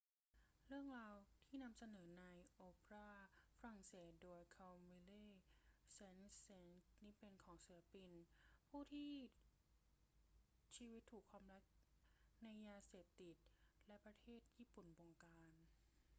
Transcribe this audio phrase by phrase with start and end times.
[0.67, 1.15] เรื่องราว
[1.47, 3.09] ที่นำเสนอในโอเปรา
[3.59, 5.35] ฝรั่งเศสโดย camille
[5.95, 8.11] saint-saens นี้เป็นของศิลปิน
[8.69, 9.11] ผู้ที่
[10.75, 11.63] ชีวิตถูกความรัก
[12.43, 13.35] ในยาเสพติด
[13.87, 15.53] และประเทศญี่ปุ่นบงการ